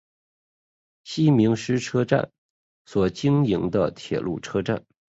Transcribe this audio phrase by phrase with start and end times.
[1.03, 2.31] 西明石车站
[2.85, 4.83] 所经营的铁路车站。